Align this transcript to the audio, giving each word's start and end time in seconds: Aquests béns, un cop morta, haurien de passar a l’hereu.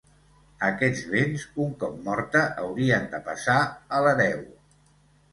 Aquests 0.67 1.01
béns, 1.09 1.43
un 1.65 1.75
cop 1.83 1.99
morta, 2.07 2.41
haurien 2.61 3.05
de 3.11 3.19
passar 3.27 3.59
a 3.99 4.01
l’hereu. 4.07 4.41